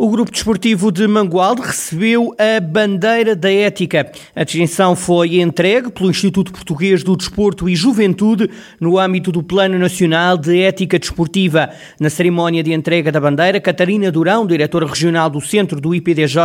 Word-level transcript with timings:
O 0.00 0.08
Grupo 0.08 0.30
Desportivo 0.30 0.92
de 0.92 1.08
Mangualde 1.08 1.60
recebeu 1.60 2.32
a 2.38 2.60
Bandeira 2.60 3.34
da 3.34 3.52
Ética. 3.52 4.08
A 4.32 4.44
distinção 4.44 4.94
foi 4.94 5.40
entregue 5.40 5.90
pelo 5.90 6.08
Instituto 6.08 6.52
Português 6.52 7.02
do 7.02 7.16
Desporto 7.16 7.68
e 7.68 7.74
Juventude 7.74 8.48
no 8.80 8.96
âmbito 8.96 9.32
do 9.32 9.42
Plano 9.42 9.76
Nacional 9.76 10.38
de 10.38 10.56
Ética 10.56 11.00
Desportiva. 11.00 11.70
Na 11.98 12.08
cerimónia 12.08 12.62
de 12.62 12.72
entrega 12.72 13.10
da 13.10 13.20
bandeira, 13.20 13.60
Catarina 13.60 14.08
Durão, 14.12 14.46
diretora 14.46 14.86
regional 14.86 15.28
do 15.28 15.40
Centro 15.40 15.80
do 15.80 15.92
IPDJ, 15.92 16.42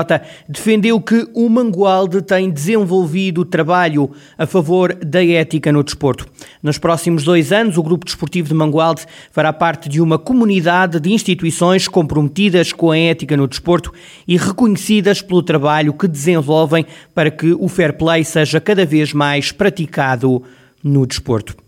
defendeu 0.50 1.00
que 1.00 1.28
o 1.36 1.48
Mangualde 1.48 2.24
tem 2.24 2.50
desenvolvido 2.50 3.46
trabalho 3.46 4.10
a 4.36 4.48
favor 4.48 4.96
da 4.96 5.24
ética 5.24 5.72
no 5.72 5.84
desporto. 5.84 6.26
Nos 6.64 6.80
próximos 6.80 7.24
dois 7.24 7.52
anos, 7.52 7.78
o 7.78 7.84
Grupo 7.84 8.04
Desportivo 8.04 8.48
de 8.48 8.56
Mangualde 8.56 9.06
fará 9.32 9.54
parte 9.54 9.88
de 9.88 10.02
uma 10.02 10.18
comunidade 10.18 11.00
de 11.00 11.14
instituições 11.14 11.88
comprometidas 11.88 12.74
com 12.74 12.90
a 12.90 12.98
ética 12.98 13.38
no 13.38 13.43
no 13.44 13.48
desporto 13.48 13.94
e 14.28 14.38
reconhecidas 14.38 15.22
pelo 15.22 15.44
trabalho 15.44 15.94
que 15.94 16.08
desenvolvem 16.08 16.86
para 17.14 17.30
que 17.30 17.54
o 17.54 17.68
fair 17.68 17.94
play 17.94 18.24
seja 18.24 18.60
cada 18.60 18.86
vez 18.86 19.14
mais 19.14 19.52
praticado 19.52 20.44
no 20.84 21.06
desporto. 21.06 21.63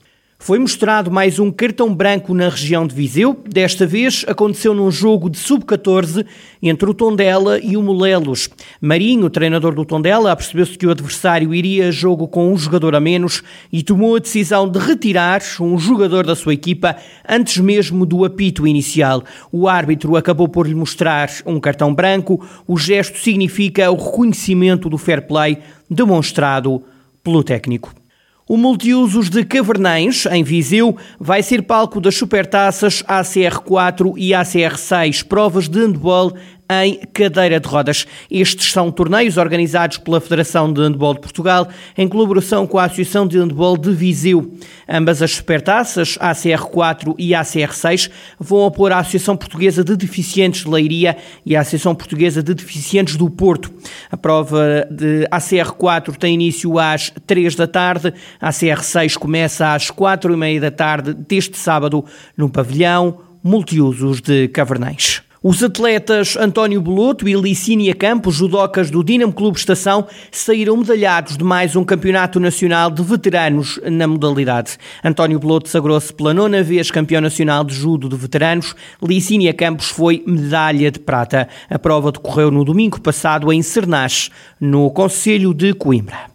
Foi 0.45 0.59
mostrado 0.59 1.09
mais 1.09 1.39
um 1.39 1.49
cartão 1.49 1.91
branco 1.91 2.31
na 2.31 2.49
região 2.49 2.85
de 2.85 2.93
Viseu. 2.93 3.35
Desta 3.49 3.87
vez 3.87 4.23
aconteceu 4.27 4.75
num 4.75 4.91
jogo 4.91 5.27
de 5.27 5.39
sub-14 5.39 6.23
entre 6.61 6.87
o 6.87 6.93
Tondela 6.93 7.57
e 7.59 7.75
o 7.75 7.81
Molelos. 7.81 8.47
Marinho, 8.79 9.27
treinador 9.27 9.73
do 9.73 9.83
Tondela, 9.83 10.31
apercebeu-se 10.31 10.77
que 10.77 10.85
o 10.85 10.91
adversário 10.91 11.51
iria 11.51 11.87
a 11.87 11.91
jogo 11.91 12.27
com 12.27 12.53
um 12.53 12.55
jogador 12.55 12.93
a 12.93 12.99
menos 12.99 13.41
e 13.73 13.81
tomou 13.81 14.17
a 14.17 14.19
decisão 14.19 14.69
de 14.69 14.77
retirar 14.77 15.41
um 15.59 15.79
jogador 15.79 16.23
da 16.23 16.35
sua 16.35 16.53
equipa 16.53 16.95
antes 17.27 17.57
mesmo 17.57 18.05
do 18.05 18.23
apito 18.23 18.67
inicial. 18.67 19.23
O 19.51 19.67
árbitro 19.67 20.15
acabou 20.15 20.47
por 20.47 20.67
lhe 20.67 20.75
mostrar 20.75 21.27
um 21.43 21.59
cartão 21.59 21.91
branco. 21.91 22.45
O 22.67 22.77
gesto 22.77 23.17
significa 23.17 23.89
o 23.89 23.95
reconhecimento 23.95 24.91
do 24.91 24.97
fair 24.99 25.23
play 25.23 25.57
demonstrado 25.89 26.83
pelo 27.23 27.43
técnico. 27.43 28.04
O 28.47 28.57
multiusos 28.57 29.27
de 29.27 29.43
Cavernães, 29.43 30.27
em 30.27 30.43
Viseu, 30.43 30.95
vai 31.19 31.41
ser 31.41 31.63
palco 31.63 31.99
das 31.99 32.13
supertaças 32.13 33.01
ACR4 33.01 34.13
e 34.17 34.29
ACR6, 34.29 35.23
provas 35.23 35.67
de 35.67 35.79
handball 35.79 36.31
em 36.69 36.99
cadeira 37.11 37.59
de 37.59 37.67
rodas. 37.67 38.05
Estes 38.29 38.71
são 38.71 38.91
torneios 38.91 39.37
organizados 39.37 39.97
pela 39.97 40.21
Federação 40.21 40.71
de 40.71 40.79
Handball 40.79 41.15
de 41.15 41.21
Portugal 41.21 41.67
em 41.97 42.07
colaboração 42.07 42.67
com 42.67 42.77
a 42.77 42.85
Associação 42.85 43.27
de 43.27 43.39
Handball 43.39 43.77
de 43.77 43.91
Viseu. 43.91 44.51
Ambas 44.87 45.23
as 45.23 45.31
supertaças, 45.31 46.15
ACR4 46.19 47.15
e 47.17 47.29
ACR6, 47.29 48.11
vão 48.39 48.59
opor 48.59 48.91
à 48.91 48.99
Associação 48.99 49.35
Portuguesa 49.35 49.83
de 49.83 49.95
Deficientes 49.95 50.63
de 50.63 50.69
Leiria 50.69 51.17
e 51.43 51.55
à 51.55 51.61
Associação 51.61 51.95
Portuguesa 51.95 52.43
de 52.43 52.53
Deficientes 52.53 53.15
do 53.15 53.27
Porto. 53.27 53.73
A 54.15 54.17
prova 54.17 54.87
de 54.89 55.27
ACR4 55.29 56.15
tem 56.15 56.35
início 56.35 56.79
às 56.79 57.11
3 57.27 57.53
da 57.53 57.67
tarde, 57.67 58.13
a 58.39 58.49
ACR6 58.49 59.17
começa 59.17 59.73
às 59.73 59.91
4 59.91 60.31
e 60.33 60.37
meia 60.37 60.61
da 60.61 60.71
tarde 60.71 61.13
deste 61.13 61.57
sábado 61.57 62.05
no 62.37 62.49
pavilhão 62.49 63.19
multiusos 63.43 64.21
de 64.21 64.47
Cavernães. 64.47 65.21
Os 65.47 65.61
atletas 65.61 66.35
António 66.35 66.81
Beloto 66.81 67.29
e 67.29 67.35
Licínia 67.35 67.93
Campos, 67.93 68.33
judocas 68.33 68.89
do 68.89 69.03
Dinamo 69.03 69.31
Clube 69.31 69.59
Estação, 69.59 70.07
saíram 70.31 70.75
medalhados 70.75 71.37
de 71.37 71.43
mais 71.43 71.75
um 71.75 71.83
campeonato 71.83 72.39
nacional 72.39 72.89
de 72.89 73.03
veteranos 73.03 73.79
na 73.83 74.07
modalidade. 74.07 74.75
António 75.03 75.37
Beloto 75.37 75.69
sagrou-se 75.69 76.11
pela 76.11 76.33
nona 76.33 76.63
vez 76.63 76.89
campeão 76.89 77.21
nacional 77.21 77.63
de 77.63 77.75
judo 77.75 78.09
de 78.09 78.15
veteranos. 78.15 78.73
Licínia 78.99 79.53
Campos 79.53 79.89
foi 79.89 80.23
medalha 80.25 80.89
de 80.89 80.97
prata. 80.99 81.47
A 81.69 81.77
prova 81.77 82.11
decorreu 82.11 82.49
no 82.49 82.65
domingo 82.65 82.99
passado 82.99 83.53
em 83.53 83.61
Cernache, 83.61 84.31
no 84.59 84.89
Conselho 84.89 85.53
de 85.53 85.75
Coimbra. 85.75 86.34